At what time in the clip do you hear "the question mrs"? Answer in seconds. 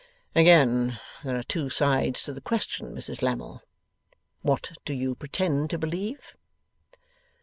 2.33-3.21